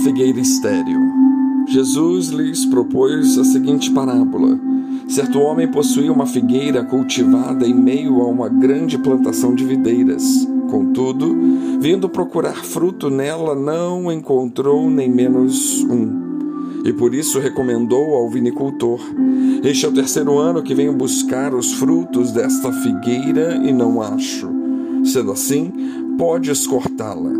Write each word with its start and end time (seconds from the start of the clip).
figueira 0.00 0.40
estéril. 0.40 0.98
Jesus 1.68 2.28
lhes 2.28 2.64
propôs 2.66 3.38
a 3.38 3.44
seguinte 3.44 3.90
parábola. 3.90 4.58
Certo 5.08 5.38
homem 5.40 5.68
possuía 5.68 6.12
uma 6.12 6.26
figueira 6.26 6.84
cultivada 6.84 7.66
em 7.66 7.74
meio 7.74 8.20
a 8.20 8.26
uma 8.26 8.48
grande 8.48 8.98
plantação 8.98 9.54
de 9.54 9.64
videiras. 9.64 10.48
Contudo, 10.70 11.36
vindo 11.80 12.08
procurar 12.08 12.64
fruto 12.64 13.10
nela, 13.10 13.54
não 13.54 14.10
encontrou 14.10 14.88
nem 14.88 15.10
menos 15.10 15.84
um. 15.84 16.30
E 16.84 16.92
por 16.92 17.14
isso 17.14 17.38
recomendou 17.38 18.14
ao 18.14 18.30
vinicultor: 18.30 19.00
Este 19.62 19.84
é 19.84 19.88
o 19.88 19.92
terceiro 19.92 20.38
ano 20.38 20.62
que 20.62 20.74
venho 20.74 20.94
buscar 20.94 21.54
os 21.54 21.72
frutos 21.74 22.32
desta 22.32 22.72
figueira 22.72 23.56
e 23.56 23.72
não 23.72 24.00
acho. 24.00 24.48
Sendo 25.04 25.32
assim, 25.32 25.72
podes 26.16 26.66
cortá-la, 26.66 27.32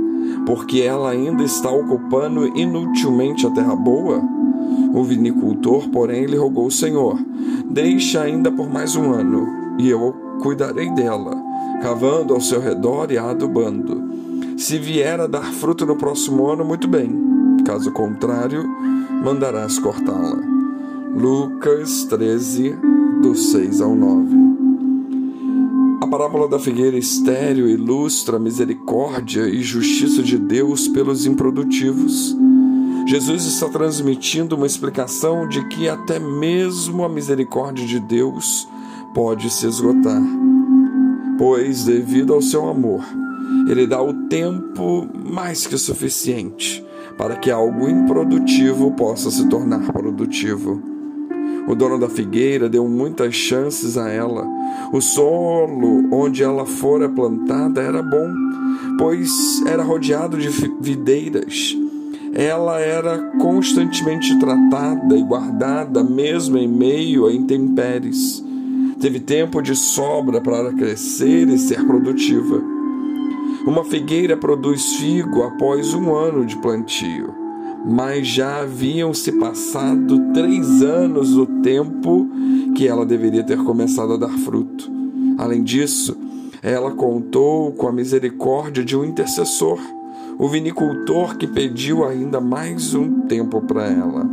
porque 0.46 0.80
ela 0.80 1.10
ainda 1.10 1.42
está 1.42 1.70
ocupando 1.70 2.46
inutilmente 2.56 3.46
a 3.46 3.50
terra 3.50 3.74
boa? 3.74 4.22
O 4.92 5.04
vinicultor, 5.04 5.88
porém, 5.88 6.26
lhe 6.26 6.36
rogou 6.36 6.66
o 6.66 6.70
Senhor: 6.70 7.18
Deixa 7.70 8.22
ainda 8.22 8.50
por 8.50 8.68
mais 8.68 8.96
um 8.96 9.12
ano, 9.12 9.46
e 9.78 9.88
eu 9.88 10.14
cuidarei 10.42 10.90
dela, 10.90 11.36
cavando 11.82 12.34
ao 12.34 12.40
seu 12.40 12.60
redor 12.60 13.10
e 13.10 13.18
a 13.18 13.30
adubando. 13.30 14.10
Se 14.56 14.78
vier 14.78 15.20
a 15.20 15.26
dar 15.26 15.52
fruto 15.52 15.86
no 15.86 15.96
próximo 15.96 16.46
ano, 16.46 16.64
muito 16.64 16.86
bem. 16.86 17.10
Caso 17.64 17.92
contrário, 17.92 18.64
mandarás 19.22 19.78
cortá-la. 19.78 20.38
Lucas 21.14 22.04
13, 22.04 22.76
do 23.22 23.34
6 23.34 23.80
ao 23.80 23.94
9. 23.94 24.39
Parábola 26.10 26.48
da 26.48 26.58
figueira 26.58 26.98
estéril 26.98 27.70
ilustra 27.70 28.36
a 28.36 28.40
misericórdia 28.40 29.42
e 29.42 29.62
justiça 29.62 30.24
de 30.24 30.36
Deus 30.36 30.88
pelos 30.88 31.24
improdutivos. 31.24 32.36
Jesus 33.06 33.44
está 33.44 33.68
transmitindo 33.68 34.56
uma 34.56 34.66
explicação 34.66 35.48
de 35.48 35.64
que 35.68 35.88
até 35.88 36.18
mesmo 36.18 37.04
a 37.04 37.08
misericórdia 37.08 37.86
de 37.86 38.00
Deus 38.00 38.66
pode 39.14 39.48
se 39.50 39.68
esgotar, 39.68 40.20
pois, 41.38 41.84
devido 41.84 42.34
ao 42.34 42.42
seu 42.42 42.68
amor, 42.68 43.04
ele 43.68 43.86
dá 43.86 44.02
o 44.02 44.12
tempo 44.26 45.08
mais 45.32 45.64
que 45.64 45.78
suficiente 45.78 46.84
para 47.16 47.36
que 47.36 47.52
algo 47.52 47.88
improdutivo 47.88 48.90
possa 48.92 49.30
se 49.30 49.48
tornar 49.48 49.92
produtivo. 49.92 50.99
O 51.66 51.74
dono 51.74 51.98
da 51.98 52.08
figueira 52.08 52.68
deu 52.68 52.88
muitas 52.88 53.34
chances 53.34 53.96
a 53.96 54.08
ela. 54.08 54.46
O 54.92 55.00
solo 55.00 56.08
onde 56.12 56.42
ela 56.42 56.66
fora 56.66 57.08
plantada 57.08 57.80
era 57.80 58.02
bom, 58.02 58.32
pois 58.98 59.62
era 59.66 59.82
rodeado 59.82 60.36
de 60.36 60.48
videiras. 60.80 61.76
Ela 62.32 62.78
era 62.78 63.18
constantemente 63.40 64.38
tratada 64.38 65.16
e 65.16 65.22
guardada, 65.22 66.02
mesmo 66.02 66.56
em 66.56 66.68
meio 66.68 67.26
a 67.26 67.32
intempéries. 67.32 68.42
Teve 69.00 69.18
tempo 69.18 69.60
de 69.62 69.74
sobra 69.74 70.40
para 70.40 70.72
crescer 70.72 71.48
e 71.48 71.58
ser 71.58 71.84
produtiva. 71.84 72.62
Uma 73.66 73.84
figueira 73.84 74.36
produz 74.36 74.94
figo 74.94 75.42
após 75.42 75.92
um 75.92 76.14
ano 76.14 76.46
de 76.46 76.56
plantio, 76.58 77.34
mas 77.84 78.26
já 78.26 78.60
haviam 78.60 79.12
se 79.14 79.32
passado 79.32 80.32
três 80.32 80.82
anos 80.82 81.34
do 81.34 81.46
tempo 81.62 82.28
que 82.74 82.86
ela 82.86 83.06
deveria 83.06 83.42
ter 83.42 83.58
começado 83.64 84.14
a 84.14 84.16
dar 84.16 84.38
fruto. 84.38 84.90
Além 85.38 85.62
disso, 85.62 86.16
ela 86.62 86.90
contou 86.90 87.72
com 87.72 87.88
a 87.88 87.92
misericórdia 87.92 88.84
de 88.84 88.96
um 88.96 89.04
intercessor, 89.04 89.78
o 90.38 90.48
vinicultor 90.48 91.36
que 91.36 91.46
pediu 91.46 92.04
ainda 92.04 92.40
mais 92.40 92.94
um 92.94 93.22
tempo 93.22 93.60
para 93.62 93.86
ela. 93.86 94.28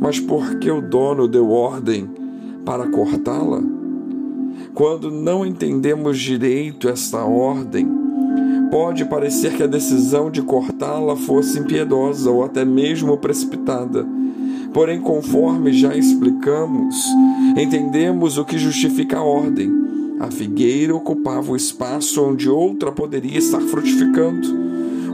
Mas 0.00 0.18
por 0.18 0.58
que 0.58 0.70
o 0.70 0.80
dono 0.80 1.28
deu 1.28 1.50
ordem 1.50 2.08
para 2.64 2.88
cortá-la? 2.88 3.62
Quando 4.72 5.10
não 5.10 5.44
entendemos 5.44 6.18
direito 6.18 6.88
esta 6.88 7.24
ordem, 7.24 7.99
Pode 8.70 9.04
parecer 9.04 9.54
que 9.54 9.64
a 9.64 9.66
decisão 9.66 10.30
de 10.30 10.42
cortá-la 10.42 11.16
fosse 11.16 11.58
impiedosa 11.58 12.30
ou 12.30 12.44
até 12.44 12.64
mesmo 12.64 13.16
precipitada. 13.18 14.06
Porém, 14.72 15.00
conforme 15.00 15.72
já 15.72 15.96
explicamos, 15.96 16.94
entendemos 17.56 18.38
o 18.38 18.44
que 18.44 18.56
justifica 18.56 19.18
a 19.18 19.24
ordem. 19.24 19.72
A 20.20 20.30
figueira 20.30 20.94
ocupava 20.94 21.50
o 21.50 21.56
espaço 21.56 22.22
onde 22.22 22.48
outra 22.48 22.92
poderia 22.92 23.38
estar 23.38 23.60
frutificando. 23.60 24.60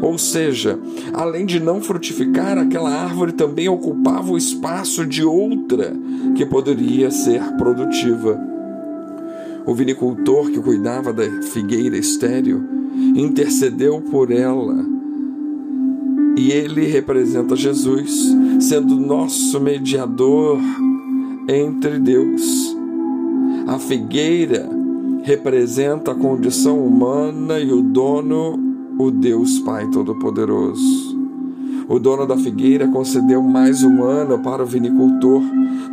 Ou 0.03 0.19
seja, 0.19 0.79
além 1.15 1.47
de 1.47 1.59
não 1.59 1.81
frutificar, 1.81 2.59
aquela 2.59 2.91
árvore 2.91 3.33
também 3.33 3.69
ocupava 3.69 4.33
o 4.33 4.37
espaço 4.37 5.07
de 5.07 5.25
outra 5.25 5.97
que 6.35 6.45
poderia 6.45 7.11
ser 7.11 7.41
produtiva. 7.57 8.39
O 9.65 9.75
vinicultor 9.75 10.51
que 10.51 10.61
cuidava 10.61 11.13
da 11.13 11.25
figueira 11.41 11.97
estéril 11.97 12.76
intercedeu 13.15 14.01
por 14.01 14.31
ela. 14.31 14.85
E 16.37 16.51
ele 16.51 16.85
representa 16.87 17.57
Jesus, 17.57 18.35
sendo 18.61 18.97
nosso 18.97 19.61
mediador 19.61 20.59
entre 21.49 21.99
Deus. 21.99 22.77
A 23.67 23.79
figueira 23.79 24.69
representa 25.23 26.13
a 26.13 26.15
condição 26.15 26.85
humana 26.85 27.59
e 27.59 27.73
o 27.73 27.83
dono, 27.83 28.59
o 28.99 29.11
Deus 29.11 29.59
Pai 29.61 29.89
Todo-Poderoso. 29.91 31.06
O 31.89 31.99
dono 31.99 32.27
da 32.27 32.37
figueira 32.37 32.89
concedeu 32.89 33.43
mais 33.43 33.83
um 33.83 34.03
ano 34.03 34.39
para 34.41 34.63
o 34.63 34.67
vinicultor, 34.67 35.43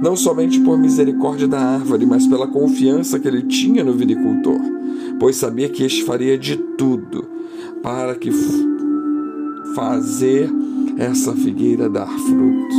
não 0.01 0.15
somente 0.15 0.59
por 0.59 0.77
misericórdia 0.77 1.47
da 1.47 1.59
árvore, 1.59 2.05
mas 2.05 2.25
pela 2.25 2.47
confiança 2.47 3.19
que 3.19 3.27
ele 3.27 3.43
tinha 3.43 3.83
no 3.83 3.93
vinicultor 3.93 4.59
pois 5.19 5.35
sabia 5.37 5.69
que 5.69 5.83
este 5.83 6.03
faria 6.03 6.37
de 6.37 6.57
tudo 6.57 7.25
para 7.81 8.15
que 8.15 8.29
fazer 9.75 10.49
essa 10.97 11.33
figueira 11.33 11.89
dar 11.89 12.07
fruto. 12.07 12.75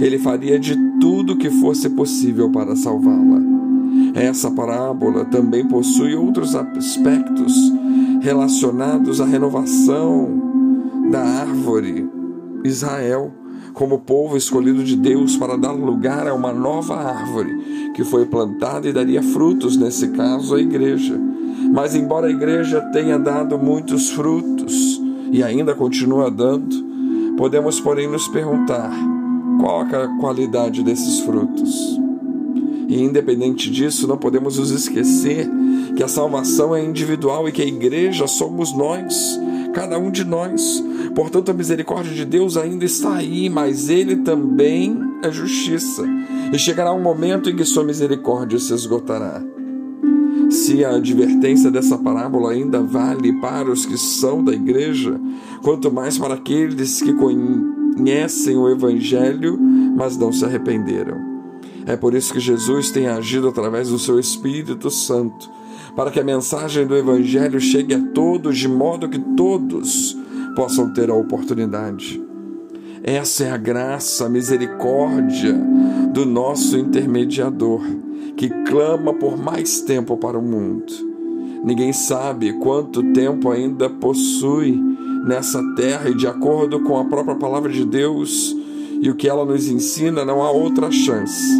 Ele 0.00 0.18
faria 0.18 0.58
de 0.58 0.76
tudo 1.00 1.36
que 1.36 1.50
fosse 1.50 1.90
possível 1.90 2.50
para 2.50 2.74
salvá-la. 2.76 3.42
Essa 4.14 4.50
parábola 4.50 5.24
também 5.24 5.66
possui 5.66 6.14
outros 6.14 6.54
aspectos 6.54 7.52
relacionados 8.20 9.20
à 9.20 9.26
renovação 9.26 10.30
da 11.10 11.20
árvore 11.20 12.08
Israel 12.68 13.32
como 13.74 13.98
povo 13.98 14.36
escolhido 14.36 14.82
de 14.82 14.96
Deus 14.96 15.36
para 15.36 15.56
dar 15.56 15.72
lugar 15.72 16.26
a 16.26 16.34
uma 16.34 16.52
nova 16.52 16.96
árvore 16.96 17.92
que 17.94 18.04
foi 18.04 18.26
plantada 18.26 18.88
e 18.88 18.92
daria 18.92 19.22
frutos, 19.22 19.76
nesse 19.76 20.08
caso, 20.08 20.54
a 20.54 20.60
igreja. 20.60 21.18
Mas, 21.72 21.94
embora 21.94 22.28
a 22.28 22.30
igreja 22.30 22.80
tenha 22.92 23.18
dado 23.18 23.58
muitos 23.58 24.10
frutos 24.10 25.00
e 25.30 25.42
ainda 25.42 25.74
continua 25.74 26.30
dando, 26.30 26.76
podemos, 27.36 27.80
porém, 27.80 28.08
nos 28.08 28.26
perguntar 28.28 28.92
qual 29.60 29.80
a 29.80 30.18
qualidade 30.18 30.82
desses 30.82 31.20
frutos. 31.20 31.98
E, 32.88 33.02
independente 33.02 33.70
disso, 33.70 34.08
não 34.08 34.16
podemos 34.16 34.58
nos 34.58 34.70
esquecer 34.70 35.48
que 35.94 36.02
a 36.02 36.08
salvação 36.08 36.74
é 36.74 36.82
individual 36.82 37.48
e 37.48 37.52
que 37.52 37.62
a 37.62 37.66
igreja 37.66 38.26
somos 38.26 38.72
nós, 38.72 39.38
cada 39.74 39.98
um 39.98 40.10
de 40.10 40.24
nós. 40.24 40.82
Portanto, 41.18 41.50
a 41.50 41.52
misericórdia 41.52 42.14
de 42.14 42.24
Deus 42.24 42.56
ainda 42.56 42.84
está 42.84 43.16
aí, 43.16 43.50
mas 43.50 43.88
Ele 43.88 44.18
também 44.18 44.96
é 45.20 45.32
justiça. 45.32 46.04
E 46.52 46.56
chegará 46.56 46.92
um 46.92 47.02
momento 47.02 47.50
em 47.50 47.56
que 47.56 47.64
Sua 47.64 47.82
misericórdia 47.82 48.56
se 48.60 48.72
esgotará. 48.72 49.42
Se 50.48 50.84
a 50.84 50.94
advertência 50.94 51.72
dessa 51.72 51.98
parábola 51.98 52.52
ainda 52.52 52.80
vale 52.80 53.32
para 53.40 53.68
os 53.68 53.84
que 53.84 53.98
são 53.98 54.44
da 54.44 54.52
igreja, 54.52 55.20
quanto 55.60 55.90
mais 55.90 56.16
para 56.16 56.34
aqueles 56.34 57.02
que 57.02 57.12
conhecem 57.12 58.56
o 58.56 58.68
Evangelho, 58.68 59.58
mas 59.96 60.16
não 60.16 60.32
se 60.32 60.44
arrependeram. 60.44 61.16
É 61.84 61.96
por 61.96 62.14
isso 62.14 62.32
que 62.32 62.38
Jesus 62.38 62.92
tem 62.92 63.08
agido 63.08 63.48
através 63.48 63.88
do 63.88 63.98
seu 63.98 64.20
Espírito 64.20 64.88
Santo, 64.88 65.50
para 65.96 66.12
que 66.12 66.20
a 66.20 66.24
mensagem 66.24 66.86
do 66.86 66.96
Evangelho 66.96 67.60
chegue 67.60 67.92
a 67.92 68.00
todos, 68.14 68.56
de 68.56 68.68
modo 68.68 69.08
que 69.08 69.18
todos 69.18 70.16
possam 70.58 70.90
ter 70.90 71.08
a 71.08 71.14
oportunidade. 71.14 72.20
Essa 73.04 73.44
é 73.44 73.50
a 73.52 73.56
graça, 73.56 74.26
a 74.26 74.28
misericórdia 74.28 75.54
do 76.12 76.26
nosso 76.26 76.76
intermediador 76.76 77.80
que 78.36 78.48
clama 78.64 79.14
por 79.14 79.38
mais 79.38 79.82
tempo 79.82 80.16
para 80.16 80.36
o 80.36 80.42
mundo. 80.42 80.92
Ninguém 81.64 81.92
sabe 81.92 82.54
quanto 82.54 83.12
tempo 83.12 83.52
ainda 83.52 83.88
possui 83.88 84.72
nessa 85.24 85.62
terra, 85.76 86.10
e 86.10 86.16
de 86.16 86.26
acordo 86.26 86.80
com 86.80 86.98
a 86.98 87.04
própria 87.04 87.36
palavra 87.36 87.70
de 87.70 87.84
Deus 87.84 88.56
e 89.00 89.08
o 89.08 89.14
que 89.14 89.28
ela 89.28 89.44
nos 89.44 89.68
ensina, 89.68 90.24
não 90.24 90.42
há 90.42 90.50
outra 90.50 90.90
chance. 90.90 91.52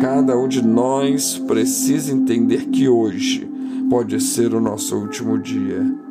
Cada 0.00 0.38
um 0.38 0.46
de 0.46 0.64
nós 0.64 1.36
precisa 1.36 2.12
entender 2.12 2.66
que 2.66 2.88
hoje 2.88 3.50
pode 3.90 4.20
ser 4.22 4.54
o 4.54 4.60
nosso 4.60 4.96
último 4.96 5.36
dia. 5.36 6.05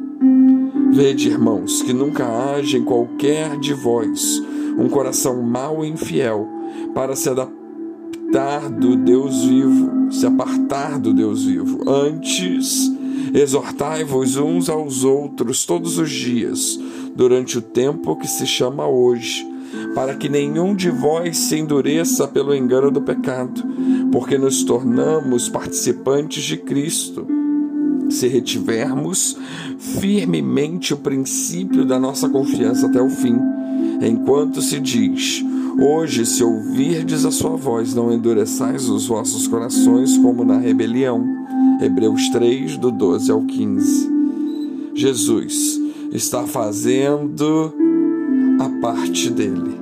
Vede, 0.96 1.28
irmãos, 1.28 1.82
que 1.82 1.92
nunca 1.92 2.26
haja 2.26 2.78
em 2.78 2.82
qualquer 2.82 3.60
de 3.60 3.74
vós 3.74 4.42
um 4.80 4.88
coração 4.88 5.42
mau 5.42 5.84
e 5.84 5.90
infiel, 5.90 6.48
para 6.94 7.18
se 7.18 7.30
adaptar 7.30 8.70
do 8.70 8.96
Deus 8.96 9.44
vivo, 9.44 10.10
se 10.10 10.26
apartar 10.26 10.98
do 10.98 11.14
Deus 11.14 11.44
vivo. 11.44 11.82
Antes, 11.86 12.90
exortai-vos 13.34 14.38
uns 14.38 14.70
aos 14.70 15.04
outros 15.04 15.66
todos 15.66 15.98
os 15.98 16.10
dias, 16.10 16.80
durante 17.14 17.58
o 17.58 17.62
tempo 17.62 18.16
que 18.16 18.28
se 18.28 18.48
chama 18.48 18.88
hoje, 18.88 19.46
para 19.94 20.16
que 20.16 20.30
nenhum 20.30 20.74
de 20.74 20.90
vós 20.90 21.38
se 21.38 21.58
endureça 21.58 22.26
pelo 22.26 22.56
engano 22.56 22.90
do 22.90 23.02
pecado, 23.02 23.62
porque 24.14 24.38
nos 24.38 24.64
tornamos 24.64 25.50
participantes 25.50 26.46
de 26.46 26.56
Cristo 26.56 27.35
se 28.10 28.28
retivermos 28.28 29.38
firmemente 30.00 30.94
o 30.94 30.98
princípio 30.98 31.86
da 31.86 32.00
nossa 32.00 32.30
confiança 32.30 32.88
até 32.88 33.02
o 33.02 33.10
fim, 33.10 33.38
enquanto 34.02 34.62
se 34.62 34.80
diz: 34.80 35.44
Hoje, 35.80 36.26
se 36.26 36.44
ouvirdes 36.44 37.26
a 37.26 37.32
sua 37.32 37.56
voz, 37.56 37.94
não 37.94 38.12
endureçais 38.14 38.88
os 38.88 39.08
vossos 39.08 39.48
corações 39.48 40.18
como 40.18 40.46
na 40.46 40.58
rebelião. 40.58 41.24
Hebreus 41.82 42.30
3, 42.30 42.78
do 42.78 42.92
12 42.92 43.32
ao 43.32 43.42
15. 43.42 44.10
Jesus 44.94 45.82
está 46.14 46.48
fazendo 46.48 47.74
a 48.60 48.70
parte 48.82 49.30
dele. 49.30 49.76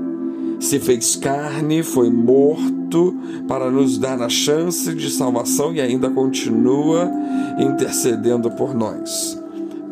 Se 0.59 0.79
fez 0.79 1.15
carne, 1.15 1.83
foi 1.83 2.09
morto 2.09 2.72
para 3.47 3.71
nos 3.71 3.97
dar 3.97 4.21
a 4.21 4.29
chance 4.29 4.93
de 4.93 5.09
salvação 5.09 5.73
e 5.73 5.81
ainda 5.81 6.09
continua 6.09 7.11
intercedendo 7.59 8.51
por 8.51 8.73
nós, 8.73 9.39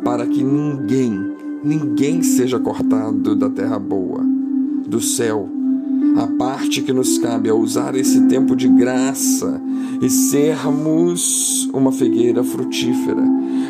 para 0.04 0.26
que 0.26 0.44
ninguém, 0.44 1.34
ninguém 1.64 2.22
seja 2.22 2.60
cortado 2.60 3.36
da 3.36 3.50
terra 3.50 3.80
boa, 3.80 4.22
do 4.88 5.02
céu. 5.02 5.50
A 6.18 6.28
parte 6.28 6.82
que 6.82 6.92
nos 6.92 7.18
cabe 7.18 7.50
é 7.50 7.54
usar 7.54 7.96
esse 7.96 8.28
tempo 8.28 8.56
de 8.56 8.68
graça 8.68 9.62
e 10.02 10.10
sermos 10.10 11.70
uma 11.74 11.92
figueira 11.92 12.44
frutífera, 12.44 13.24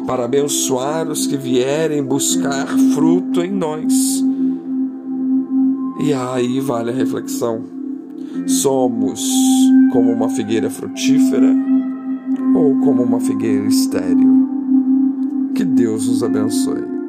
para 0.07 0.25
abençoar 0.25 1.07
os 1.09 1.27
que 1.27 1.37
vierem 1.37 2.03
buscar 2.03 2.67
fruto 2.95 3.41
em 3.41 3.51
nós. 3.51 4.23
E 6.03 6.13
aí 6.13 6.59
vale 6.59 6.89
a 6.89 6.93
reflexão: 6.93 7.80
somos 8.47 9.21
como 9.91 10.11
uma 10.11 10.29
figueira 10.29 10.69
frutífera 10.69 11.53
ou 12.55 12.79
como 12.79 13.03
uma 13.03 13.19
figueira 13.19 13.65
estéril. 13.67 14.49
Que 15.55 15.65
Deus 15.65 16.07
nos 16.07 16.23
abençoe. 16.23 17.00